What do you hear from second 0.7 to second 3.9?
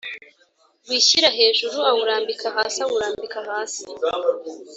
wishyira hejuru awurambika hasi awurambika hasi